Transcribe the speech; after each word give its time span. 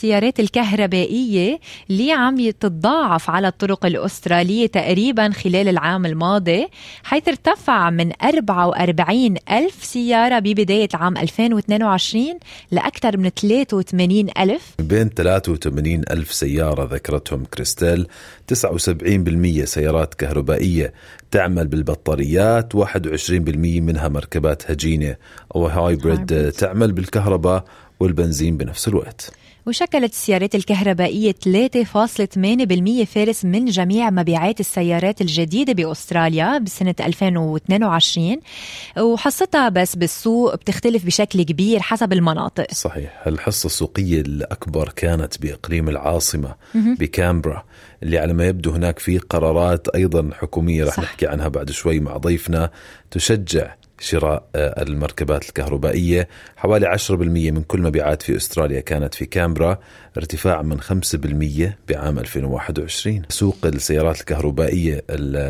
السيارات 0.00 0.40
الكهربائية 0.40 1.60
اللي 1.90 2.12
عم 2.12 2.50
تتضاعف 2.50 3.30
على 3.30 3.48
الطرق 3.48 3.86
الأسترالية 3.86 4.66
تقريبا 4.66 5.30
خلال 5.30 5.68
العام 5.68 6.06
الماضي 6.06 6.68
حيث 7.02 7.28
ارتفع 7.28 7.90
من 7.90 8.12
44 8.22 9.34
ألف 9.50 9.84
سيارة 9.84 10.38
ببداية 10.38 10.88
عام 10.94 11.16
2022 11.16 12.24
لأكثر 12.70 13.16
من 13.16 13.28
83 13.28 14.26
ألف. 14.38 14.74
بين 14.78 15.08
83 15.08 16.02
ألف 16.10 16.32
سيارة 16.32 16.94
ذكرتهم 16.94 17.44
كريستال. 17.44 18.06
79% 18.46 19.64
سيارات 19.64 20.14
كهربائية 20.14 20.92
تعمل 21.30 21.68
بالبطاريات 21.68 22.76
21% 22.76 22.80
منها 23.56 24.08
مركبات 24.08 24.70
هجينة 24.70 25.16
أو 25.56 25.66
هايبريد 25.66 26.52
تعمل 26.52 26.92
بالكهرباء 26.92 27.64
والبنزين 28.00 28.56
بنفس 28.56 28.88
الوقت. 28.88 29.32
وشكلت 29.66 30.12
السيارات 30.12 30.54
الكهربائية 30.54 31.32
3.8% 31.32 33.04
فارس 33.04 33.44
من 33.44 33.64
جميع 33.64 34.10
مبيعات 34.10 34.60
السيارات 34.60 35.20
الجديدة 35.20 35.72
بأستراليا 35.72 36.58
بسنة 36.58 36.94
2022 37.00 38.40
وحصتها 38.98 39.68
بس 39.68 39.96
بالسوق 39.96 40.54
بتختلف 40.54 41.06
بشكل 41.06 41.42
كبير 41.42 41.80
حسب 41.80 42.12
المناطق. 42.12 42.74
صحيح. 42.74 43.22
الحصة 43.26 43.66
السوقية 43.66 44.20
الأكبر 44.20 44.88
كانت 44.96 45.38
بإقليم 45.42 45.88
العاصمة 45.88 46.54
بكامبرا 46.74 47.64
اللي 48.02 48.18
على 48.18 48.32
ما 48.32 48.46
يبدو 48.46 48.70
هناك 48.70 48.98
في 48.98 49.18
قرارات 49.18 49.88
أيضا 49.88 50.30
حكومية 50.34 50.84
رح 50.84 50.98
نحكي 50.98 51.26
عنها 51.26 51.48
بعد 51.48 51.70
شوي 51.70 52.00
مع 52.00 52.16
ضيفنا. 52.16 52.70
تشجع 53.10 53.74
شراء 54.00 54.44
آه، 54.54 54.82
المركبات 54.82 55.48
الكهربائية. 55.48 56.28
حوالي 56.56 56.86
10% 56.86 57.50
من 57.50 57.62
كل 57.62 57.80
مبيعات 57.82 58.22
في 58.22 58.36
أستراليا 58.36 58.80
كانت 58.80 59.14
في 59.14 59.26
كامبرا. 59.26 59.78
ارتفاع 60.16 60.62
من 60.62 60.80
5% 60.80 61.78
بعام 61.88 62.18
2021 62.18 63.22
سوق 63.28 63.56
السيارات 63.64 64.20
الكهربائية 64.20 65.04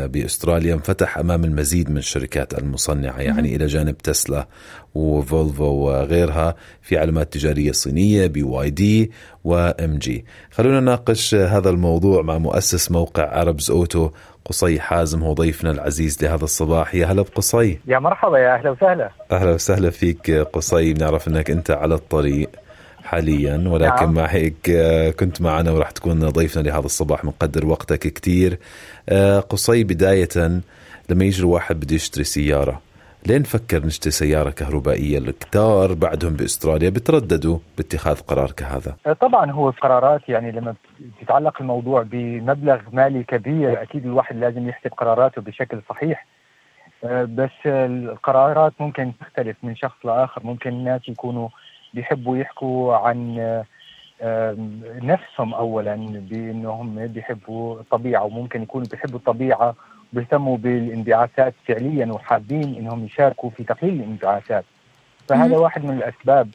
بأستراليا 0.05 0.73
انفتح 0.73 1.17
أمام 1.17 1.43
المزيد 1.43 1.89
من 1.89 1.97
الشركات 1.97 2.59
المصنعة 2.59 3.19
يعني 3.19 3.55
إلى 3.55 3.65
جانب 3.65 3.97
تسلا. 3.97 4.47
وفولفو 4.95 5.63
وغيرها 5.63 6.55
في 6.81 6.97
علامات 6.97 7.33
تجارية 7.33 7.71
صينية 7.71 8.27
بي 8.27 8.43
واي 8.43 8.69
دي 8.69 9.11
وإم 9.43 9.97
جي. 9.97 10.25
خلونا 10.51 10.79
نناقش 10.79 11.35
هذا 11.35 11.69
الموضوع 11.69 12.21
مع 12.21 12.37
مؤسس 12.37 12.91
موقع 12.91 13.39
عربز 13.39 13.71
أوتو 13.71 14.09
قصي 14.45 14.79
حازم 14.79 15.23
هو 15.23 15.33
ضيفنا 15.33 15.71
العزيز 15.71 16.23
لهذا 16.23 16.43
الصباح. 16.43 16.95
يا 16.95 17.05
هلا 17.05 17.21
بقصي. 17.21 17.79
يا 17.87 17.99
مرحبا 17.99 18.39
يا 18.39 18.55
أهلا 18.55 18.69
وسهلا. 18.69 19.09
أهلا 19.31 19.51
وسهلا 19.51 19.89
فيك 19.89 20.31
قصي. 20.31 20.93
بنعرف 20.93 21.27
إنك 21.27 21.51
أنت 21.51 21.71
على 21.71 21.95
الطريق 21.95 22.49
حاليا 23.03 23.63
ولكن 23.67 24.05
نعم. 24.05 24.13
مع 24.13 24.25
هيك 24.25 24.71
كنت 25.19 25.41
معنا 25.41 25.71
وراح 25.71 25.91
تكون 25.91 26.29
ضيفنا 26.29 26.61
لهذا 26.61 26.85
الصباح 26.85 27.25
مقدر 27.25 27.65
وقتك 27.65 28.13
كثير 28.13 28.59
قصي 29.49 29.83
بداية 29.83 30.61
لما 31.09 31.25
يجي 31.25 31.39
الواحد 31.39 31.79
بده 31.79 31.95
يشتري 31.95 32.23
سيارة 32.23 32.81
لين 33.25 33.43
فكر 33.43 33.85
نشتري 33.85 34.11
سيارة 34.11 34.49
كهربائية 34.49 35.17
الكتار 35.17 35.93
بعدهم 35.93 36.33
بأستراليا 36.33 36.89
بترددوا 36.89 37.57
باتخاذ 37.77 38.19
قرار 38.21 38.51
كهذا. 38.51 38.95
آه، 39.07 39.13
طبعا 39.13 39.51
هو 39.51 39.69
قرارات 39.69 40.29
يعني 40.29 40.51
لما 40.51 40.75
يتعلق 41.21 41.61
الموضوع 41.61 42.01
بمبلغ 42.01 42.79
مالي 42.91 43.23
كبير 43.23 43.81
أكيد 43.81 44.05
الواحد 44.05 44.35
لازم 44.35 44.69
يحسب 44.69 44.91
قراراته 44.93 45.41
بشكل 45.41 45.81
صحيح. 45.89 46.25
آه، 47.03 47.23
بس 47.23 47.65
القرارات 47.65 48.73
ممكن 48.79 49.11
تختلف 49.19 49.57
من 49.63 49.75
شخص 49.75 50.05
لآخر. 50.05 50.41
ممكن 50.43 50.69
الناس 50.69 51.01
يكونوا 51.09 51.49
بيحبوا 51.93 52.37
يحكوا 52.37 52.95
عن 52.95 53.39
آه، 54.21 54.55
نفسهم 55.01 55.53
اولا 55.53 55.95
بأنهم 55.95 57.07
بيحبوا 57.07 57.79
الطبيعة 57.79 58.23
وممكن 58.23 58.61
يكونوا 58.63 58.87
بيحبوا 58.91 59.19
الطبيعة 59.19 59.75
بيهتموا 60.13 60.57
بالانبعاثات 60.57 61.53
فعليا 61.67 62.05
وحابين 62.05 62.75
إنهم 62.75 63.05
يشاركوا 63.05 63.49
في 63.49 63.63
تقليل 63.63 63.93
الانبعاثات. 63.93 64.65
فهذا 65.29 65.57
واحد 65.57 65.85
من 65.85 65.97
الأسباب 65.97 66.49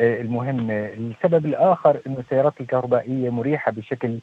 آه، 0.00 0.20
المهمه 0.20 0.86
السبب 0.86 1.46
الآخر 1.46 2.00
إنه 2.06 2.18
السيارات 2.18 2.60
الكهربائية 2.60 3.30
مريحة 3.30 3.72
بشكل 3.72 4.18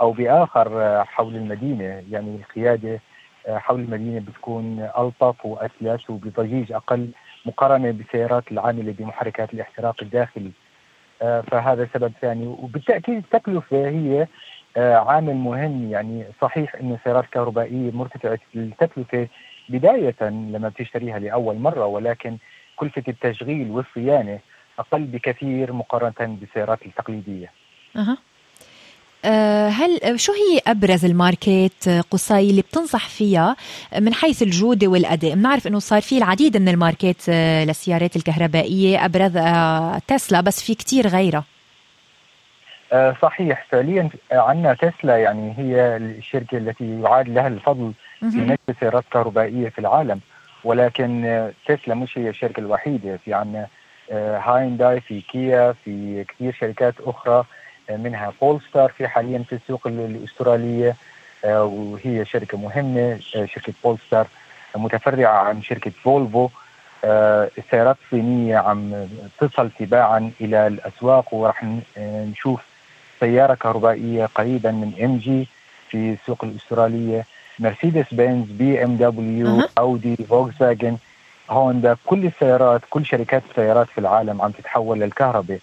أو 0.00 0.12
بآخر 0.12 0.82
آه، 0.82 1.02
حول 1.02 1.36
المدينة. 1.36 2.02
يعني 2.10 2.36
القيادة 2.36 3.00
آه، 3.46 3.58
حول 3.58 3.80
المدينة 3.80 4.20
بتكون 4.20 4.88
ألطف 4.98 5.46
وأسلس 5.46 6.10
وبضجيج 6.10 6.72
أقل 6.72 7.10
مقارنة 7.46 7.90
بالسيارات 7.90 8.52
العاملة 8.52 8.94
بمحركات 8.98 9.54
الاحتراق 9.54 9.96
الداخلي. 10.02 10.50
فهذا 11.20 11.88
سبب 11.94 12.12
ثاني. 12.20 12.46
وبالتأكيد 12.46 13.16
التكلفة 13.16 13.88
هي 13.88 14.26
عامل 14.76 15.34
مهم 15.34 15.90
يعني 15.90 16.24
صحيح 16.42 16.74
انه 16.74 16.94
السيارات 16.94 17.24
الكهربائية 17.24 17.90
مرتفعه 17.90 18.38
التكلفة 18.56 19.28
بداية 19.68 20.14
لما 20.20 20.68
بتشتريها 20.68 21.18
لأول 21.18 21.56
مرة 21.56 21.86
ولكن 21.86 22.36
كلفه 22.76 23.02
التشغيل 23.08 23.70
والصيانة 23.70 24.38
أقل 24.78 25.04
بكثير 25.04 25.72
مقارنة 25.72 26.36
بالسيارات 26.40 26.86
التقليدية. 26.86 27.50
أه. 27.96 28.16
هل 29.68 30.20
شو 30.20 30.32
هي 30.32 30.60
أبرز 30.66 31.04
الماركات 31.04 31.88
قصي 32.10 32.50
اللي 32.50 32.62
بتنصح 32.62 33.08
فيها 33.08 33.56
من 33.98 34.14
حيث 34.14 34.42
الجودة 34.42 34.86
والأداء؟ 34.86 35.34
بنعرف 35.34 35.66
إنه 35.66 35.78
صار 35.78 36.00
في 36.00 36.18
العديد 36.18 36.56
من 36.56 36.68
الماركات 36.68 37.28
آه، 37.28 37.64
للسيارات 37.64 38.16
الكهربائية 38.16 39.04
ابرزها 39.04 39.98
تسلا 40.06 40.40
بس 40.40 40.62
في 40.62 40.74
كتير 40.74 41.06
غيرها. 41.06 41.44
آه، 42.92 43.16
صحيح. 43.22 43.66
فعليا 43.70 44.08
عندنا 44.32 44.74
تسلا 44.74 45.16
يعني 45.16 45.54
هي 45.58 45.96
الشركة 45.96 46.58
التي 46.58 47.00
يعاد 47.02 47.28
لها 47.28 47.46
الفضل 47.48 47.92
في 48.20 48.26
نشر 48.26 48.78
سيارات 48.80 49.04
كهربائيه 49.10 49.68
في 49.68 49.78
العالم. 49.78 50.20
ولكن 50.64 51.24
آه، 51.24 51.52
تسلا 51.66 51.94
مش 51.94 52.18
هي 52.18 52.28
الشركة 52.28 52.60
الوحيدة. 52.60 53.16
في 53.16 53.34
عندنا 53.34 53.66
آه، 54.12 54.38
هاينداي 54.38 55.00
في 55.00 55.20
كيا 55.20 55.72
في 55.84 56.24
كثير 56.24 56.52
شركات 56.52 56.94
أخرى 57.00 57.44
منها 57.90 58.32
بولستار 58.40 58.90
في 58.90 59.08
حاليا 59.08 59.38
في 59.48 59.52
السوق 59.54 59.86
الأسترالية 59.86 60.94
وهي 61.44 62.24
شركة 62.24 62.58
مهمة 62.58 63.18
شركة 63.20 63.72
بولستار 63.84 64.26
متفرعة 64.76 65.38
عن 65.38 65.62
شركة 65.62 65.90
فولفو. 65.90 66.48
السيارات 67.04 67.96
الصينية 68.04 68.56
عم 68.56 69.08
تصل 69.38 69.70
تباعا 69.70 70.30
إلى 70.40 70.66
الأسواق 70.66 71.34
وراح 71.34 71.64
نشوف 71.98 72.75
سيارة 73.20 73.54
كهربائية 73.54 74.26
قريبا 74.26 74.70
من 74.70 74.92
MG 75.04 75.48
في 75.88 76.12
السوق 76.12 76.44
الأسترالية. 76.44 77.24
مرسيدس 77.58 78.06
بنز 78.12 78.46
BMW 78.50 79.62
اودي 79.78 80.16
فولكس 80.16 80.56
فاجن 80.56 80.96
هوندا 81.50 81.96
كل 82.06 82.26
السيارات 82.26 82.80
كل 82.90 83.06
شركات 83.06 83.42
السيارات 83.50 83.86
في 83.88 83.98
العالم 83.98 84.42
عم 84.42 84.50
تتحول 84.50 85.00
للكهرباء. 85.00 85.58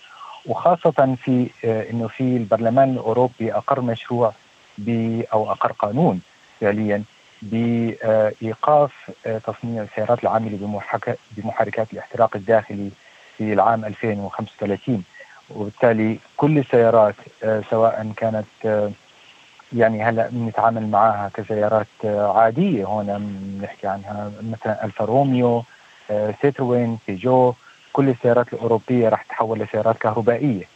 وخاصة 0.46 1.16
في 1.24 1.48
آه، 1.66 1.90
إنه 1.92 2.08
في 2.08 2.24
البرلمان 2.38 2.90
الأوروبي 2.94 3.54
أقر 3.54 3.82
مشروع 3.82 4.34
ب 4.78 5.22
أو 5.34 5.52
أقر 5.52 5.72
قانون 5.72 6.22
فعليا 6.62 7.04
بايقاف 7.42 9.12
آه، 9.26 9.38
تصنيع 9.38 9.84
السيارات 9.84 10.24
العاملة 10.24 10.82
بمحركات 11.38 11.88
الاحتراق 11.94 12.36
الداخلي 12.36 12.90
في 13.38 13.54
العام 13.54 13.86
2035 13.86 15.04
وبالتالي 15.50 16.20
كل 16.38 16.58
السيارات 16.58 17.16
آه، 17.44 17.64
سواء 17.70 18.12
كانت 18.18 18.46
آه، 18.66 18.92
يعني 19.74 20.04
هلا 20.04 20.30
بنتعامل 20.32 20.88
معها 20.88 21.32
كسيارات 21.34 21.88
آه، 22.06 22.40
عادية 22.40 22.86
هون 22.86 23.06
بنحكي 23.60 23.88
عنها 23.88 24.32
مثلا 24.42 24.86
ألفا 24.86 25.06
روميو 25.06 25.64
سيتروين 26.42 26.98
بيجو 27.08 27.54
كل 27.94 28.10
السيارات 28.10 28.54
الأوروبية 28.54 29.10
راح 29.10 29.22
تتحول 29.24 29.60
لسيارات 29.60 29.98
كهربائية. 29.98 30.68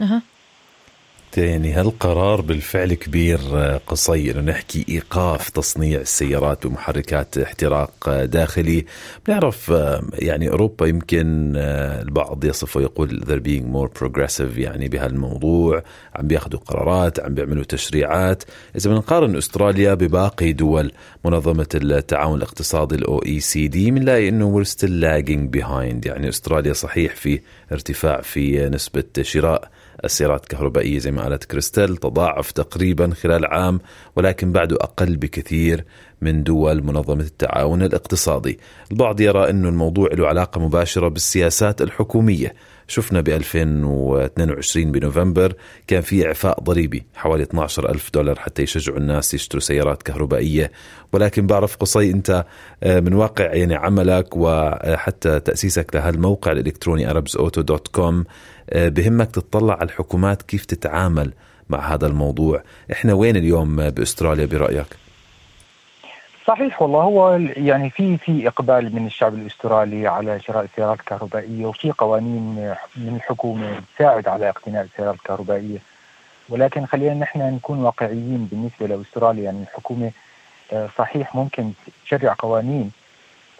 أه. 0.00 0.22
يعني 1.36 1.72
هالقرار 1.72 2.40
بالفعل 2.40 2.94
كبير 2.94 3.40
آه، 3.54 3.80
قصي 3.86 4.30
إنه 4.30 4.40
نحكي 4.40 4.84
إيقاف 4.88 5.50
تصنيع 5.50 6.00
السيارات 6.00 6.66
بمحركات 6.66 7.38
احتراق 7.38 8.08
آه، 8.08 8.24
داخلي؟ 8.24 8.84
بنعرف 9.26 9.70
آه، 9.70 10.02
يعني 10.14 10.50
أوروبا 10.50 10.86
يمكن 10.86 11.52
البعض 11.56 12.44
يصف 12.44 12.76
ويقول 12.76 13.22
they're 13.24 13.48
being 13.48 13.76
more 13.76 14.02
progressive 14.02 14.58
يعني 14.58 14.88
بهالموضوع 14.88 15.82
عم 16.14 16.26
بياخذوا 16.26 16.60
قرارات 16.60 17.20
عم 17.20 17.34
بيعملوا 17.34 17.64
تشريعات. 17.64 18.42
إذا 18.76 18.90
بنقارن 18.90 19.36
أستراليا 19.36 19.94
بباقي 19.94 20.52
دول 20.52 20.92
منظمة 21.24 21.68
التعاون 21.74 22.38
الاقتصادي 22.38 22.94
ال 22.94 23.18
OECD 23.18 23.90
بنلاقي 23.90 24.28
إنه 24.28 24.62
we're 24.62 24.68
still 24.68 25.02
lagging 25.02 25.60
behind. 25.60 26.06
يعني 26.06 26.28
أستراليا 26.28 26.72
صحيح 26.72 27.16
في 27.16 27.40
ارتفاع 27.72 28.20
في 28.20 28.68
نسبة 28.68 29.04
شراء 29.22 29.70
السيارات 30.04 30.42
الكهربائية 30.42 30.98
زي 30.98 31.10
ما 31.10 31.22
قالت 31.22 31.44
كريستال 31.44 31.96
تضاعف 31.96 32.52
تقريبا 32.52 33.14
خلال 33.14 33.46
عام 33.46 33.80
ولكن 34.16 34.52
بعده 34.52 34.76
أقل 34.76 35.16
بكثير 35.16 35.84
من 36.20 36.42
دول 36.42 36.82
منظمة 36.84 37.22
التعاون 37.22 37.82
الاقتصادي. 37.82 38.58
البعض 38.90 39.20
يرى 39.20 39.50
أنه 39.50 39.68
الموضوع 39.68 40.08
له 40.12 40.26
علاقة 40.26 40.60
مباشرة 40.60 41.08
بالسياسات 41.08 41.82
الحكومية. 41.82 42.54
شفنا 42.88 43.20
ب 43.20 43.28
2022 43.28 44.92
بنوفمبر 44.92 45.54
كان 45.86 46.00
في 46.00 46.26
إعفاء 46.26 46.60
ضريبي 46.60 47.06
حوالي 47.14 47.42
12 47.42 47.90
ألف 47.90 48.10
دولار 48.14 48.38
حتى 48.38 48.62
يشجعوا 48.62 48.98
الناس 48.98 49.34
يشتروا 49.34 49.60
سيارات 49.60 50.02
كهربائية 50.02 50.72
ولكن 51.12 51.46
بعرف 51.46 51.76
قصي 51.76 52.10
أنت 52.10 52.44
آه، 52.82 53.00
من 53.00 53.14
واقع 53.14 53.54
يعني 53.54 53.74
عملك 53.74 54.36
وحتى 54.36 55.40
تأسيسك 55.40 55.94
لهالموقع 55.94 56.52
الإلكتروني 56.52 57.14
arabsauto.com 57.14 58.24
آه، 58.70 58.88
بهمك 58.88 59.30
تطلع 59.30 59.74
على 59.74 59.84
الحكومات 59.84 60.42
كيف 60.42 60.64
تتعامل 60.64 61.32
مع 61.68 61.94
هذا 61.94 62.06
الموضوع 62.06 62.62
إحنا 62.92 63.14
وين 63.14 63.36
اليوم 63.36 63.90
بأستراليا 63.90 64.46
برأيك؟ 64.46 65.07
صحيح 66.48 66.82
والله 66.82 67.02
هو 67.02 67.36
يعني 67.56 67.90
في 67.90 68.16
في 68.16 68.48
إقبال 68.48 68.94
من 68.94 69.06
الشعب 69.06 69.34
الأسترالي 69.34 70.06
على 70.06 70.40
شراء 70.40 70.64
السيارات 70.64 71.00
الكهربائية 71.00 71.66
وفي 71.66 71.92
قوانين 71.92 72.74
من 72.96 73.16
الحكومة 73.16 73.82
تساعد 73.94 74.28
على 74.28 74.48
اقتناء 74.48 74.84
السيارات 74.84 75.14
الكهربائية. 75.14 75.78
ولكن 76.48 76.86
خلينا 76.86 77.14
نحن 77.14 77.54
نكون 77.54 77.78
واقعيين 77.78 78.48
بالنسبة 78.50 78.86
لأستراليا 78.86 79.42
يعني 79.42 79.62
الحكومة 79.62 80.10
آه، 80.72 80.88
صحيح 80.98 81.34
ممكن 81.34 81.72
تشرع 82.04 82.34
قوانين 82.38 82.90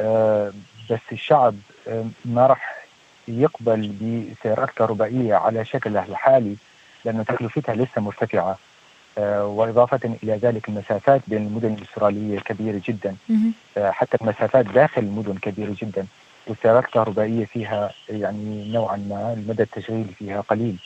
آه، 0.00 0.52
بس 0.90 1.00
الشعب 1.12 1.54
آه، 1.88 2.04
ما 2.24 2.46
راح 2.46 2.84
يقبل 3.28 3.88
بسيارات 3.88 4.70
كهربائية 4.70 5.34
على 5.34 5.64
شكلها 5.64 6.04
الحالي 6.04 6.56
لأنه 7.04 7.22
تكلفتها 7.22 7.74
لسه 7.74 8.00
مرتفعة. 8.00 8.58
وإضافة 9.44 10.00
إلى 10.22 10.32
ذلك 10.36 10.68
المسافات 10.68 11.20
بين 11.26 11.46
المدن 11.46 11.74
الأسترالية 11.74 12.38
كبيرة 12.40 12.80
جدا. 12.88 13.16
آه، 13.76 13.90
حتى 13.90 14.16
المسافات 14.20 14.66
داخل 14.66 15.02
المدن 15.02 15.34
كبيرة 15.34 15.76
جدا. 15.82 16.06
والسيارات 16.46 16.84
الكهربائية 16.84 17.44
فيها 17.44 17.90
يعني 18.08 18.72
نوعا 18.72 18.96
ما 18.96 19.32
المدى 19.32 19.62
التشغيلي 19.62 20.12
فيها 20.18 20.40
قليل 20.40 20.76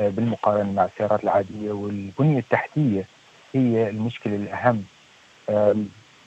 آه، 0.00 0.08
بالمقارنة 0.08 0.72
مع 0.72 0.84
السيارات 0.84 1.24
العادية. 1.24 1.72
والبنية 1.72 2.38
التحتية 2.38 3.04
هي 3.54 3.90
المشكلة 3.90 4.36
الأهم. 4.36 4.84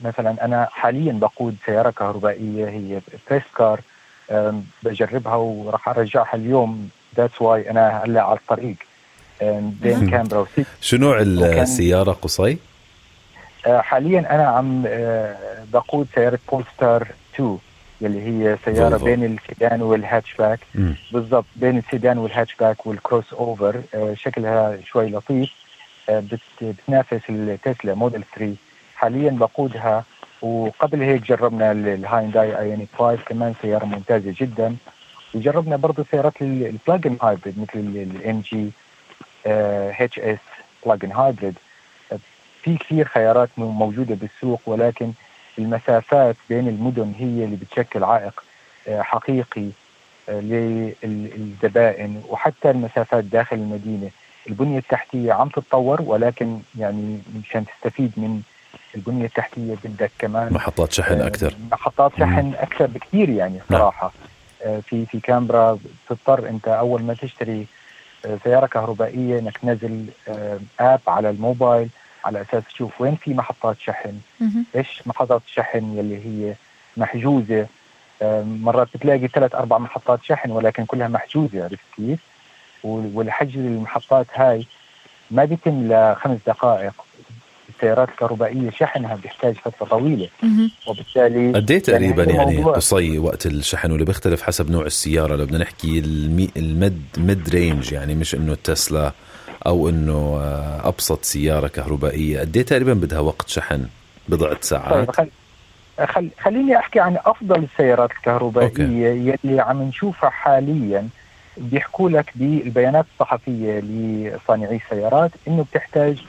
مثلا 0.00 0.44
أنا 0.44 0.68
حاليا 0.70 1.12
بقود 1.12 1.56
سيارة 1.66 1.90
كهربائية 1.90 2.68
هي 2.68 3.00
press 3.30 3.42
car 3.56 3.80
بجربها 4.82 5.34
وراح 5.34 5.88
أرجعها 5.88 6.34
اليوم. 6.34 6.90
that's 7.16 7.42
why 7.42 7.70
أنا 7.70 8.02
هلأ 8.04 8.22
على 8.22 8.38
الطريق. 8.38 8.76
بين 9.82 10.10
كامبرا 10.10 10.38
وسيدني 10.38 10.66
شو 10.80 10.96
نوع 10.96 11.18
السيارة 11.20 12.12
قصي؟ 12.12 12.58
آه، 13.66 13.80
حاليا 13.80 14.34
أنا 14.34 14.46
عم 14.46 14.84
آه، 14.86 15.36
بقود 15.72 16.06
سيارة 16.14 16.38
بولستار 16.52 17.08
2 17.34 17.58
اللي 18.02 18.20
هي 18.22 18.56
سيارة 18.64 18.88
فولفو. 18.88 19.04
بين 19.04 19.24
السيدان 19.24 19.82
والهاتشباك 19.82 20.60
بالضبط 21.12 21.44
بين 21.56 21.78
السيدان 21.78 22.18
وال 22.18 22.29
hatchback 22.29 22.76
وال 22.76 22.86
crossover 22.86 23.82
آه، 23.94 24.14
شكلها 24.14 24.78
شوي 24.86 25.10
لطيف. 25.10 25.50
بتنافس 26.60 27.20
التسلا 27.28 27.94
موديل 27.94 28.22
3 28.36 28.54
حاليا 28.96 29.30
بقودها 29.30 30.04
وقبل 30.42 31.02
هيك 31.02 31.22
جربنا 31.22 31.72
الهاينداي 31.72 32.58
ايونيك 32.58 32.88
5 32.98 33.16
كمان 33.26 33.54
سيارة 33.62 33.84
ممتازة 33.84 34.34
جدا. 34.40 34.76
وجربنا 35.34 35.76
برضه 35.76 36.04
سيارات 36.10 36.32
ال 36.42 36.51
plug-in 36.51 37.16
hybrid 37.22 37.58
مثل 37.60 37.78
ال 37.78 37.99
MG 37.99 38.40
HS 38.40 38.70
plug-in 39.46 41.12
hybrid 41.12 41.54
في 42.62 42.76
كثير 42.76 43.04
خيارات 43.04 43.48
موجودة 43.56 44.14
بالسوق 44.14 44.60
ولكن 44.66 45.12
المسافات 45.58 46.36
بين 46.48 46.68
المدن 46.68 47.12
هي 47.18 47.44
اللي 47.44 47.56
بتشكل 47.56 48.04
عائق 48.04 48.44
آه، 48.88 49.02
حقيقي 49.02 49.68
آه، 50.28 50.40
للزبائن 51.04 52.22
وحتى 52.28 52.70
المسافات 52.70 53.24
داخل 53.24 53.56
المدينة. 53.56 54.10
البنية 54.48 54.78
التحتية 54.78 55.32
عم 55.32 55.48
تتطور 55.48 56.02
ولكن 56.02 56.58
يعني 56.78 57.20
مشان 57.40 57.64
تستفيد 57.66 58.12
من 58.16 58.42
البنية 58.94 59.24
التحتية 59.24 59.74
بدك 59.84 60.10
كمان 60.18 60.52
محطات 60.52 60.92
شحن 60.92 61.20
آه، 61.20 61.26
أكثر. 61.26 61.54
محطات 61.70 62.12
شحن 62.18 62.52
أكثر 62.58 62.86
بكثير 62.86 63.28
يعني 63.28 63.60
نعم. 63.70 63.80
صراحة. 63.80 64.12
في 64.62 65.06
في 65.06 65.20
كامبرا 65.20 65.78
بتضطر 66.10 66.48
أنت 66.48 66.68
أول 66.68 67.02
ما 67.02 67.14
تشتري 67.14 67.66
سياره 68.44 68.66
كهربائية 68.66 69.38
إنك 69.38 69.58
تنزل 69.58 70.06
اب 70.28 70.60
آه، 70.80 71.10
على 71.10 71.30
الموبايل 71.30 71.88
على 72.24 72.40
أساس 72.40 72.62
تشوف 72.64 73.00
وين 73.00 73.16
في 73.16 73.34
محطات 73.34 73.76
شحن 73.80 74.20
إيش 74.76 75.02
محطات 75.06 75.42
الشحن 75.46 75.98
يلي 75.98 76.26
هي 76.26 76.54
محجوزة 76.96 77.66
آه، 78.22 78.42
مرات 78.42 78.88
بتلاقي 78.94 79.28
ثلاث 79.28 79.54
أربع 79.54 79.78
محطات 79.78 80.22
شحن 80.22 80.50
ولكن 80.50 80.84
كلها 80.84 81.08
محجوزة 81.08 81.64
عرفت 81.64 81.84
كيف؟ 81.96 82.20
والحجز 82.84 83.56
المحطات 83.56 84.26
هاي 84.34 84.66
ما 85.30 85.44
بيتم 85.44 85.92
لخمس 85.92 86.38
دقائق 86.46 86.94
السيارات 87.82 88.08
الكهربائية 88.08 88.70
شحنها 88.70 89.14
بيحتاج 89.14 89.54
فترة 89.54 89.86
طويلة. 89.86 90.28
وبالتالي 90.86 91.52
قد 91.52 91.70
إيه 91.70 91.78
تقريبا 91.78 92.24
يعني, 92.24 92.54
يعني 92.54 92.64
قصي 92.64 93.18
وقت 93.18 93.46
الشحن 93.46 93.90
واللي 93.90 94.04
بيختلف 94.04 94.42
حسب 94.42 94.70
نوع 94.70 94.86
السيارة؟ 94.86 95.36
لو 95.36 95.44
بدنا 95.44 95.58
نحكي 95.58 95.98
ال 95.98 96.15
mi 96.15 96.50
ال 96.56 96.68
mid 96.68 97.02
mid-range 97.18 97.92
يعني 97.92 98.14
مش 98.14 98.34
إنه 98.34 98.56
تسلا 98.64 99.12
أو 99.66 99.88
إنه 99.88 100.38
آه، 100.42 100.88
أبسط 100.88 101.24
سيارة 101.24 101.68
كهربائية. 101.68 102.40
قد 102.40 102.56
إيه 102.56 102.64
تقريبا 102.64 102.94
بدها 102.94 103.20
وقت 103.20 103.48
شحن 103.48 103.86
بضعة 104.28 104.56
ساعات؟ 104.60 105.10
طيب 105.10 105.28
خل... 106.04 106.28
خليني 106.40 106.76
أحكي 106.76 107.00
عن 107.00 107.16
أفضل 107.26 107.64
السيارات 107.72 108.10
الكهربائية 108.10 108.68
okay. 108.68 109.36
يلي 109.44 109.60
عم 109.60 109.82
نشوفها 109.82 110.30
حاليا. 110.30 111.08
بيحكوا 111.56 112.10
لك 112.10 112.32
بالبيانات 112.34 113.04
الصحفية 113.14 113.80
لصانعي 113.80 114.80
السيارات 114.84 115.30
إنه 115.48 115.64
بتحتاج 115.72 116.22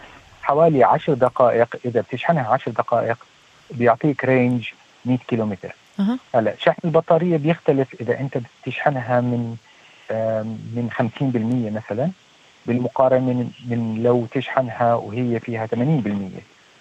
حوالي 0.44 0.84
10 0.84 1.14
دقائق 1.14 1.76
إذا 1.86 2.02
بتشحنها 2.02 2.54
10 2.54 2.72
دقائق 2.72 3.18
بيعطيك 3.72 4.26
رينج 4.26 4.70
100 5.06 5.18
كيلومتر 5.28 5.76
أه. 6.00 6.18
هلا 6.36 6.56
شحن 6.60 6.80
البطارية 6.86 7.38
بيختلف 7.38 8.02
إذا 8.02 8.20
أنت 8.20 8.38
بتشحنها 8.38 9.22
من 9.22 9.56
من 10.76 10.90
50% 10.92 11.76
مثلا 11.76 12.12
بالمقارنة 12.66 13.20
من, 13.20 13.52
من 13.68 14.04
لو 14.04 14.26
تشحنها 14.32 14.96
وهي 14.96 15.40
فيها 15.40 15.68
80% 15.68 15.70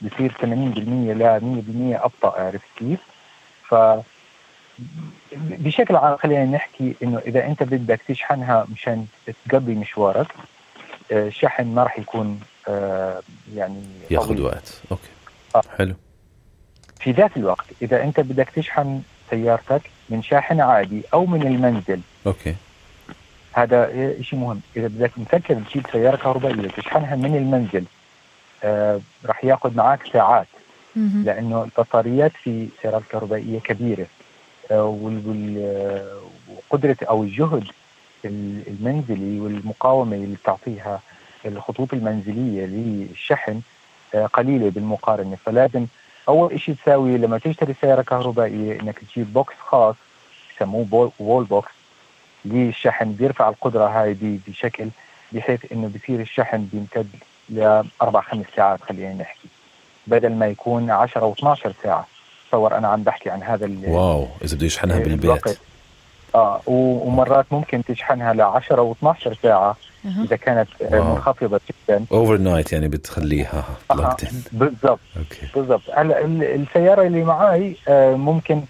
بصير 0.03 0.33
80% 0.33 0.45
ل 0.45 1.41
100% 1.99 2.05
أبطأ 2.05 2.41
عرفت 2.41 2.69
كيف؟ 2.77 2.99
ف 3.69 3.75
بشكل 5.33 5.97
عام 5.97 6.17
خلينا 6.17 6.45
نحكي 6.45 6.95
إنه 7.03 7.19
إذا 7.19 7.47
أنت 7.47 7.63
بدك 7.63 8.01
تشحنها 8.09 8.67
مشان 8.73 9.07
تقضي 9.49 9.75
مشوارك 9.75 10.27
الشحن 11.13 11.63
آه، 11.63 11.75
ما 11.75 11.83
راح 11.83 11.99
يكون 11.99 12.41
يعني 13.55 13.83
ياخذ 14.11 14.41
وقت. 14.41 14.81
okay. 14.91 15.09
آه. 15.55 15.63
حلو. 15.79 15.95
في 17.01 17.13
ذات 17.13 17.37
الوقت 17.37 17.65
إذا 17.83 18.03
أنت 18.03 18.21
بدك 18.21 18.49
تشحن 18.49 19.03
سيارتك 19.31 19.83
من 20.11 20.23
شاحن 20.23 20.61
عادي 20.61 21.03
أو 21.15 21.27
من 21.27 21.47
المنزل 21.47 22.01
okay. 22.27 22.55
هذا 23.53 23.91
شيء 24.23 24.39
مهم. 24.39 24.61
إذا 24.77 24.87
بدك 24.87 25.11
مفكر 25.17 25.55
تجيب 25.55 25.87
سيارة 25.93 26.17
كهربائية 26.17 26.69
تشحنها 26.69 27.17
من 27.17 27.37
المنزل 27.37 27.85
آه 28.65 29.01
راح 29.25 29.45
ياخذ 29.45 29.77
معك 29.77 30.01
ساعات. 30.13 30.47
لأنه 30.97 31.63
البطاريات 31.65 32.33
في 32.45 32.69
سيارات 32.83 33.03
كهربائيه 33.11 33.59
كبيرة. 33.61 34.07
آه 34.71 34.85
وقدرة 36.49 36.97
أو 37.03 37.23
الجهد 37.23 37.65
المنزلي 38.25 39.41
والمقاومة 39.41 40.17
اللي 40.17 40.37
بتعطيها 40.37 41.01
الخطوط 41.47 41.93
المنزلية 41.93 42.67
للشحن 42.67 43.61
آه، 44.15 44.27
قليلة 44.27 44.71
بالمقارنة. 44.71 45.37
فلازم 45.47 45.87
أول 46.29 46.61
شيء 46.61 46.75
تساوي 46.75 47.19
لما 47.19 47.39
تشتري 47.39 47.75
سيارة 47.81 48.03
كهربائية 48.03 48.81
إنك 48.81 48.99
تجيب 48.99 49.33
box 49.33 49.55
خاص 49.67 49.95
يسموه 50.57 51.13
wall 51.19 51.45
box 51.45 51.73
للشحن. 52.45 53.13
بيرفع 53.13 53.49
القدرة 53.49 53.87
هاي 53.87 54.17
بشكل 54.49 54.89
بحيث 55.33 55.73
إنه 55.73 55.91
بصير 55.95 56.21
الشحن 56.21 56.69
بيمتد 56.73 57.09
لاربع 57.49 58.21
خمس 58.21 58.47
ساعات 58.57 58.83
خلينا 58.83 59.15
نحكي 59.15 59.49
بدل 60.07 60.33
ما 60.33 60.47
يكون 60.47 60.91
10 60.91 61.21
أو 61.21 61.33
12 61.33 61.73
ساعة. 61.83 62.07
تصور 62.49 62.77
أنا 62.79 62.89
عم 62.89 63.03
بحكي 63.03 63.31
عن 63.31 63.43
هذا 63.43 63.71
wow 63.87 64.29
إذا 64.45 64.57
بده 64.57 64.67
يشحنها 64.67 64.97
آه، 64.97 65.01
بالبيت. 65.01 65.59
آه 66.35 66.61
ومرات 66.67 67.47
ممكن 67.51 67.85
تشحنها 67.85 68.33
ل 68.33 68.41
10 68.41 68.95
و12 69.03 69.33
ساعه 69.43 69.77
إذا 70.25 70.37
كانت 70.37 70.69
wow. 70.81 71.15
منخفضة 71.15 71.61
جدا. 71.71 72.05
overnight 72.13 72.73
يعني 72.73 72.89
بتخليها 72.89 73.65
آه 73.91 74.17
بالضبط. 74.53 75.01
بالضبط. 75.55 75.83
هلا 75.95 76.25
السيارة 76.55 77.03
اللي 77.07 77.25
معي 77.25 77.77
آه 77.89 78.15
ممكن 78.15 78.63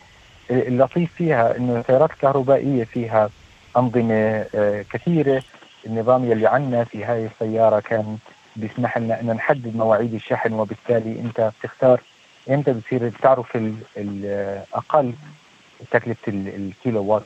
اللطيف 0.51 1.13
فيها 1.15 1.57
إنه 1.57 1.79
السيارات 1.81 2.11
الكهربائيه 2.11 2.85
فيها 2.85 3.31
أنظمة 3.77 4.45
آه 4.55 4.85
كثيرة. 4.93 5.43
النظام 5.87 6.31
يلي 6.31 6.47
عندنا 6.47 6.85
في 6.85 7.05
هاي 7.05 7.27
السيارة 7.27 7.81
كان 7.81 8.17
بيسمح 8.57 8.99
لنا 8.99 9.21
ان 9.21 9.27
نحدد 9.27 9.77
مواعيد 9.77 10.15
الشحن 10.15 10.53
وبالتالي 10.53 11.21
أنت 11.21 11.51
بتختار 11.61 12.01
إمتى 12.51 12.73
بتصير 12.73 13.09
بتعرف 13.09 13.57
الاقل 13.97 15.13
تكلفة 15.91 16.33
الكيلو 16.33 17.05
وات 17.05 17.23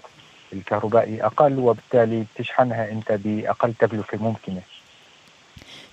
الكهربائي 0.53 1.25
أقل 1.25 1.59
وبالتالي 1.59 2.25
بتشحنها 2.35 2.93
أنت 2.93 3.12
بأقل 3.12 3.75
تكلفة 3.75 4.19
ممكنة. 4.19 4.61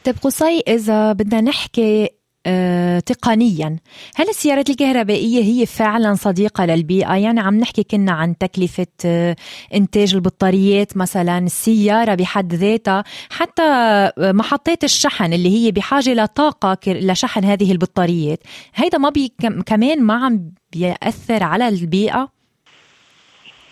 طيب 0.05 0.15
قصي 0.23 0.63
إذا 0.67 1.13
بدنا 1.13 1.41
نحكي 1.41 2.09
آه، 2.45 2.99
تقنيا 2.99 3.77
هل 4.15 4.29
السيارات 4.29 4.69
الكهربائية 4.69 5.43
هي 5.43 5.65
فعلا 5.65 6.15
صديقة 6.15 6.65
للبيئة؟ 6.65 7.15
يعني 7.15 7.39
عم 7.39 7.55
نحكي 7.59 7.83
كنا 7.83 8.11
عن 8.11 8.37
تكلفة 8.37 8.87
آه، 9.05 9.35
إنتاج 9.73 10.15
البطاريات 10.15 10.97
مثلا 10.97 11.37
السيارة 11.37 12.15
بحد 12.15 12.53
ذاتها 12.53 13.03
حتى 13.29 13.61
آه، 13.61 14.13
محطات 14.31 14.83
الشحن 14.83 15.33
اللي 15.33 15.49
هي 15.49 15.71
بحاجة 15.71 16.13
لطاقة 16.13 16.77
لشحن 16.87 17.45
هذه 17.45 17.71
البطاريات. 17.71 18.39
هيدا 18.75 18.97
ما 18.97 19.09
بي 19.09 19.33
كمان 19.65 20.03
ما 20.03 20.25
عم 20.25 20.51
بيأثر 20.73 21.43
على 21.43 21.67
البيئة؟ 21.67 22.42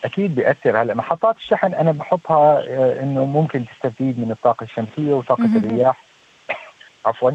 أكيد 0.05 0.36
بيأثر 0.36 0.81
هلأ. 0.81 0.93
محطات 0.93 1.36
الشحن 1.38 1.74
أنا 1.74 1.91
بحطها 1.91 2.63
إنه 3.03 3.25
ممكن 3.25 3.65
تستفيد 3.65 4.20
من 4.20 4.31
الطاقة 4.31 4.63
الشمسية 4.63 5.13
وطاقة 5.13 5.50
الرياح. 5.55 6.03
عفوا. 7.05 7.31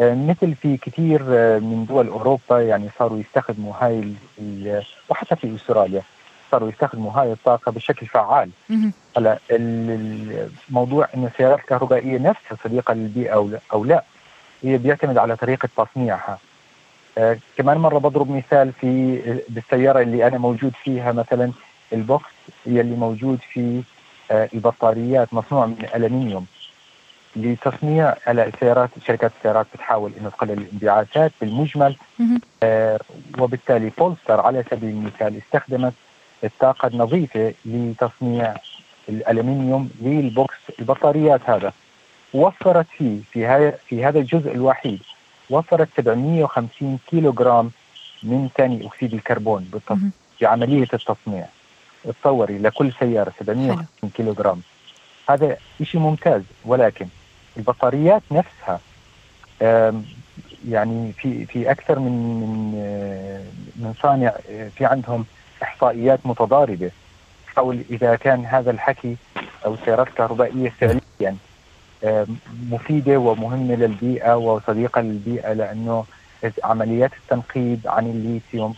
آه، 0.00 0.14
مثل 0.14 0.54
في 0.54 0.76
كثير 0.76 1.22
آه، 1.28 1.58
من 1.58 1.86
دول 1.88 2.08
أوروبا 2.08 2.60
يعني 2.60 2.88
صاروا 2.98 3.18
يستخدموا 3.18 3.72
هاي 3.80 4.12
وحتى 5.08 5.36
في 5.36 5.54
أستراليا 5.56 6.02
صاروا 6.50 6.68
يستخدموا 6.68 7.12
هاي 7.12 7.32
الطاقة 7.32 7.72
بشكل 7.72 8.06
فعال. 8.06 8.50
هلأ 9.16 9.38
الموضوع 9.50 11.08
ان 11.14 11.24
السيارات 11.24 11.58
الكهربائية 11.58 12.18
نفسها 12.18 12.56
صديقة 12.64 12.94
للبيئة 12.94 13.58
أو 13.72 13.84
لا 13.84 14.04
هي 14.62 14.78
بيعتمد 14.78 15.18
على 15.18 15.36
طريقة 15.36 15.68
تصنيعها. 15.76 16.38
آه 17.18 17.38
كمان 17.58 17.78
مرة 17.78 17.98
بضرب 17.98 18.30
مثال 18.30 18.72
في 18.72 19.18
بالسيارة 19.48 20.00
اللي 20.00 20.26
أنا 20.26 20.38
موجود 20.38 20.72
فيها 20.84 21.12
مثلا. 21.12 21.52
البوكس 21.92 22.30
يلي 22.66 22.96
موجود 22.96 23.38
في 23.52 23.82
آه 24.30 24.48
البطاريات 24.54 25.34
مصنوع 25.34 25.66
من 25.66 25.76
الالمنيوم 25.82 26.46
لتصنيع 27.36 28.14
السيارات 28.28 28.90
شركات 29.06 29.32
السيارات 29.38 29.66
بتحاول 29.74 30.12
إنه 30.20 30.28
تقلل 30.28 30.52
الانبعاثات 30.52 31.32
بالمجمل. 31.40 31.96
آه 32.62 33.00
وبالتالي 33.38 33.90
بولستار 33.98 34.40
على 34.40 34.64
سبيل 34.70 34.90
المثال 34.90 35.36
استخدمت 35.36 35.92
الطاقة 36.44 36.88
النظيفة 36.88 37.54
لتصنيع 37.64 38.54
الالومنيوم 39.08 39.90
لل 40.00 40.22
box 40.22 40.56
البطاريات 40.78 41.40
هذا. 41.50 41.72
وفرت 42.34 42.86
فيه 42.98 43.18
في 43.32 43.46
هذا 43.46 43.70
في 43.70 44.04
هذا 44.04 44.18
الجزء 44.18 44.52
الوحيد 44.52 45.00
وفرت 45.50 45.88
750 45.96 46.98
كيلو 47.10 47.32
جرام 47.32 47.70
من 48.22 48.48
ثاني 48.56 48.86
أكسيد 48.86 49.14
الكربون 49.14 49.70
في 50.38 50.46
عمليه 50.46 50.82
التصنيع. 50.82 51.46
تصوري 52.04 52.58
لكل 52.58 52.92
سيارة 52.92 53.32
750 53.40 54.10
كيلو 54.14 54.32
جرام 54.32 54.60
هذا 55.28 55.56
شيء 55.82 56.00
ممتاز 56.00 56.42
ولكن 56.64 57.06
البطاريات 57.56 58.22
نفسها 58.30 58.80
يعني 60.68 61.12
في 61.12 61.46
في 61.46 61.70
أكثر 61.70 61.98
من 61.98 62.40
من 62.40 62.74
آه، 62.76 63.42
من 63.76 63.94
صانع 64.02 64.34
آه، 64.50 64.68
في 64.68 64.84
عندهم 64.84 65.24
إحصائيات 65.62 66.20
متضاربة. 66.24 66.90
حول 67.46 67.82
إذا 67.90 68.16
كان 68.16 68.46
هذا 68.46 68.70
الحكي 68.70 69.16
أو 69.64 69.74
السيارات 69.74 70.08
الكهربائيه 70.08 70.70
فعليا 70.70 71.36
مفيدة 72.70 73.16
ومهمة 73.18 73.74
للبيئة 73.74 74.36
وصديقة 74.36 75.00
للبيئة 75.00 75.52
لأنه 75.52 76.04
عمليات 76.64 77.10
التنقيب 77.12 77.80
عن 77.86 78.06
الليثيوم 78.06 78.74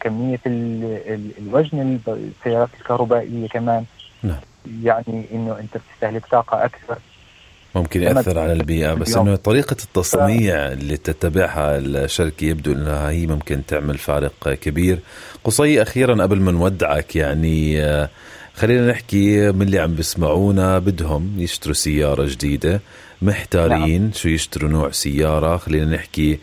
كمية 0.00 0.40
الوزن 0.46 1.98
السيارات 2.08 2.68
الكهربائية 2.80 3.48
كمان. 3.48 3.84
نعم. 4.22 4.40
يعني 4.82 5.24
إنه 5.32 5.58
أنت 5.60 5.76
بتستهلك 5.76 6.26
طاقة 6.26 6.64
أكثر. 6.64 6.98
ممكن 7.74 8.02
يأثر 8.02 8.38
على 8.38 8.52
البيئة 8.52 8.94
بس 8.94 9.16
إنه 9.16 9.36
طريقة 9.36 9.76
التصنيع 9.84 10.72
اللي 10.72 10.96
تتبعها 10.96 11.78
الشركة 11.78 12.44
يبدو 12.44 12.72
إنها 12.72 13.10
هي 13.10 13.26
ممكن 13.26 13.66
تعمل 13.66 13.98
فارق 13.98 14.48
كبير. 14.48 14.98
قصي 15.44 15.82
أخيرا 15.82 16.22
قبل 16.22 16.40
ما 16.40 16.52
نودعك 16.52 17.16
يعني 17.16 17.84
آه، 17.84 18.08
خلينا 18.54 18.90
نحكي 18.90 19.52
من 19.52 19.62
اللي 19.62 19.78
عم 19.78 19.94
بيسمعونا. 19.94 20.78
بدهم 20.78 21.34
يشتروا 21.38 21.74
سيارة 21.74 22.24
جديدة 22.24 22.80
محتارين 23.22 24.02
نعم. 24.02 24.12
شو 24.12 24.28
يشتروا 24.28 24.70
نوع 24.70 24.90
سيارة. 24.90 25.56
خلينا 25.56 25.96
نحكي 25.96 26.38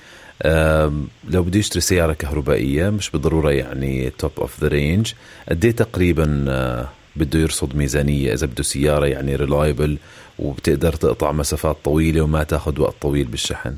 لو 1.30 1.44
بده 1.44 1.60
يشتري 1.60 1.82
سيارة 1.82 2.14
كهربائية 2.14 2.90
مش 2.90 3.10
بالضرورة 3.10 3.52
يعني 3.52 4.10
top 4.10 4.32
of 4.38 4.62
the 4.62 4.68
range 4.68 5.14
قد 5.50 5.74
تقريبا 5.74 6.46
آه، 6.50 6.88
بده 7.16 7.40
يرصد 7.40 7.76
ميزانية؟ 7.76 8.34
إذا 8.34 8.48
بده 8.48 8.64
سيارة 8.64 9.06
يعني 9.06 9.36
ريلايبل 9.36 9.98
وبتقدر 10.40 10.94
تقطع 10.94 11.32
مسافات 11.32 11.78
طويلة 11.84 12.22
وما 12.22 12.44
تاخذ 12.44 12.82
وقت 12.82 12.96
طويل 13.02 13.26
بالشحن. 13.26 13.76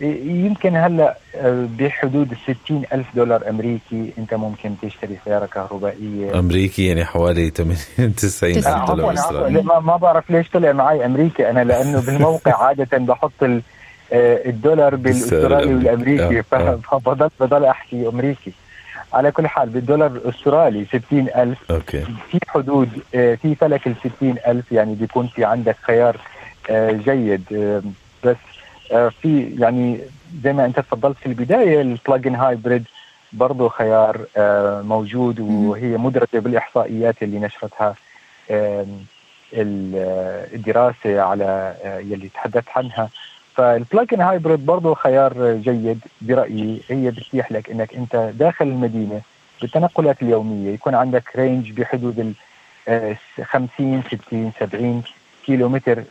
يمكن 0.00 0.76
هلأ 0.76 1.16
آه، 1.34 1.68
بحدود 1.78 2.36
ال 2.70 2.92
ألف 2.92 3.06
دولار 3.14 3.48
أمريكي 3.48 4.12
أنت 4.18 4.34
ممكن 4.34 4.74
تشتري 4.82 5.18
سيارة 5.24 5.46
كهربائية. 5.46 6.38
أمريكي 6.38 6.86
يعني 6.86 7.04
حوالي 7.04 7.50
80 7.50 8.14
90 8.14 8.52
ألف 8.56 8.66
دولار 8.66 9.14
أسترالي 9.14 9.62
ما, 9.62 9.96
بعرف 9.96 10.30
ليش 10.30 10.48
طلع 10.50 10.72
معي 10.72 11.06
أمريكي 11.06 11.50
أنا 11.50 11.64
لأنه 11.64 12.00
بالموقع 12.06 12.64
عادة 12.66 12.98
بحط 12.98 13.42
آه، 13.42 13.60
الدولار 14.12 14.96
بالأسترالي 14.96 15.74
والأمريكي. 15.74 16.42
آه. 16.52 16.78
فبضل 16.90 17.30
بضل 17.40 17.64
أحكي 17.64 18.08
أمريكي. 18.08 18.52
على 19.14 19.32
كل 19.32 19.46
حال 19.46 19.68
بالدولار 19.68 20.10
الأسترالي 20.10 20.84
60000 20.84 21.70
okay. 21.70 22.04
في 22.30 22.38
حدود 22.48 22.88
آه، 23.14 23.34
في 23.34 23.54
فلك 23.54 23.86
ال 23.86 23.94
60000 24.04 24.72
يعني 24.72 24.94
بيكون 24.94 25.26
في 25.26 25.44
عندك 25.44 25.76
خيار 25.82 26.16
آه، 26.70 26.92
جيد 26.92 27.44
آه، 27.52 27.82
بس 28.24 28.36
في 29.22 29.54
يعني 29.58 30.00
زي 30.44 30.52
ما 30.52 30.64
أنت 30.64 30.80
تفضلت 30.80 31.16
في 31.18 31.26
البداية 31.26 31.80
ال 31.80 31.87
plug-in 31.87 32.34
hybrid 32.34 32.84
برضه 33.32 33.68
خيار 33.68 34.20
موجود 34.82 35.40
وهي 35.40 35.96
مدرجة 35.96 36.38
بالإحصائيات 36.38 37.22
اللي 37.22 37.38
نشرتها 37.38 37.94
الدراسة 40.54 41.20
على 41.20 41.74
يلي 41.84 42.28
تحدثت 42.28 42.68
عنها. 42.76 43.08
فال 43.54 43.69
plug-in 43.69 44.20
hybrid 44.20 44.66
برضه 44.66 44.94
خيار 44.94 45.52
جيد 45.56 46.00
برأيي. 46.20 46.80
هي 46.88 47.10
بتتيح 47.10 47.52
لك 47.52 47.70
إنك 47.70 47.94
أنت 47.94 48.30
داخل 48.34 48.64
المدينة 48.64 49.20
بالتنقلات 49.62 50.22
اليومية. 50.22 50.74
يكون 50.74 50.94
عندك 50.94 51.24
range 51.36 51.72
بحدود 51.72 52.34
ال 52.88 53.16
50 53.44 54.02
60 54.02 54.52
70 54.60 55.02
كيلو 55.46 55.68
متر 55.68 56.02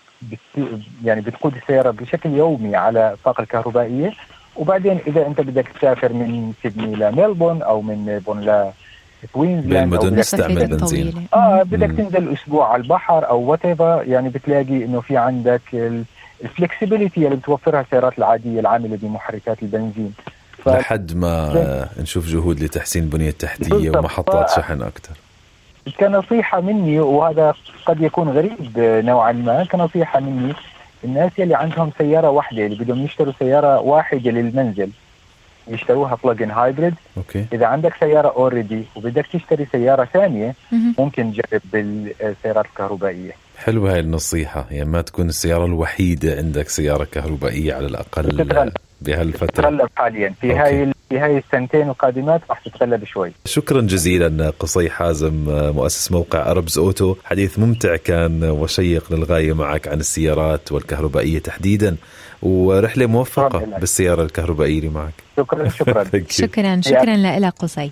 يعني 1.04 1.22
بتقود 1.22 1.56
السياره 1.56 1.92
بشكل 1.92 2.30
يومي 2.30 2.76
على 2.76 3.14
الطاقه 3.14 3.42
الكهربائية. 3.42 4.12
وبعدين 4.56 5.00
إذا 5.08 5.28
أنت 5.28 5.42
بدك 5.42 5.68
تسافر 5.68 6.14
من 6.14 6.54
سيدني 6.64 6.96
لملبورن 6.96 7.62
أو 7.62 7.82
من 7.82 8.06
ملبورن 8.06 8.42
ل 8.42 8.72
بالمدن 9.36 10.16
تستعمل 10.16 10.68
بنزين. 10.68 11.28
آه 11.34 11.64
بدك 11.64 11.98
تنزل 11.98 12.34
أسبوع 12.34 12.74
على 12.74 12.82
البحر 12.82 13.30
أو 13.30 13.40
what 13.40 13.66
يعني 14.08 14.30
بتلاقي 14.30 14.86
إنه 14.86 15.02
في 15.02 15.18
عندك 15.18 15.62
ال 15.74 16.04
ال 16.44 16.51
flexibility 16.51 17.26
اللي 17.26 17.36
بتوفرها 17.36 17.82
السيارات 17.82 18.18
العادية 18.18 18.60
العاملة 18.60 18.98
بمحركات 19.02 19.64
البنزين. 19.64 20.14
ف... 20.58 20.70
لحد 20.70 21.16
ما 21.16 21.90
نشوف 22.00 22.28
جهود 22.28 22.60
لتحسين 22.60 23.04
البنيه 23.04 23.30
التحتيه 23.30 23.90
ومحطات 23.90 24.50
ف... 24.50 24.56
شحن 24.56 24.82
أكثر. 24.82 25.16
كنصيحة 26.00 26.62
مني 26.62 27.00
وهذا 27.00 27.54
قد 27.86 28.02
يكون 28.02 28.30
غريب 28.30 28.80
نوعا 28.80 29.32
ما 29.32 29.64
كنصيحة 29.64 30.20
مني 30.20 30.54
الناس 31.04 31.32
اللي 31.40 31.56
عندهم 31.56 31.92
سيارة 31.98 32.30
واحدة 32.30 32.66
اللي 32.66 32.84
بدهم 32.84 33.06
يشتروا 33.06 33.34
سيارة 33.40 33.80
واحدة 33.80 34.32
للمنزل 34.32 34.90
يشتروها 35.68 36.18
plug-in 36.24 36.52
hybrid 36.52 36.94
okay. 37.18 37.46
إذا 37.54 37.66
عندك 37.66 37.94
سيارة 38.00 38.28
already 38.28 38.84
وبدك 38.96 39.26
تشتري 39.28 39.68
سيارة 39.72 40.06
ثانية 40.06 40.56
ممكن 40.72 41.34
تجرب 41.34 41.62
بالسيارات 41.74 42.66
الكهربائية. 42.66 43.32
حلوة 43.58 43.94
هاي 43.94 44.00
النصيحة. 44.00 44.68
يعني 44.72 44.90
ما 44.90 45.02
تكون 45.02 45.30
السيارة 45.30 45.66
الوحيدة 45.66 46.38
عندك 46.38 46.70
سيارة 46.70 47.04
كهربائية 47.04 47.74
على 47.74 47.88
الأقل 47.88 48.74
بهالفترة. 49.02 49.48
تتغلب 49.48 49.90
حاليا. 49.96 50.34
في 50.42 50.54
هاي 50.54 50.94
في 51.10 51.20
هاي 51.20 51.38
السنتين 51.38 51.90
القادمات 51.90 52.42
راح 52.50 52.60
تتغلب 52.60 53.04
شوي. 53.04 53.32
شكرا 53.46 53.82
جزيلا 53.82 54.50
قصي 54.60 54.90
حازم 54.90 55.34
مؤسس 55.48 56.12
موقع 56.12 56.52
أربز 56.52 56.78
أوتو. 56.78 57.16
حديث 57.24 57.60
ممتع 57.60 57.96
كان 57.96 58.44
وشيق 58.44 59.14
للغاية 59.14 59.54
معك 59.54 59.88
عن 59.88 60.00
السيارات 60.00 60.72
والكهربائية 60.72 61.40
تحديدا. 61.40 61.96
ورحلة 62.42 63.06
موفقة 63.06 63.60
بالسيارة 63.80 64.24
الكهربائية 64.24 64.80
اللي 64.80 64.90
معك. 64.90 65.14
شكرا 65.38 65.70
شكرا. 65.70 66.04
شكرا 66.30 66.82
شكرا 66.82 67.16
لك 67.16 67.54
قصي. 67.54 67.92